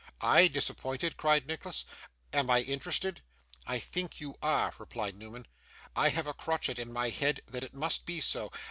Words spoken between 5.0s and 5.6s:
Newman.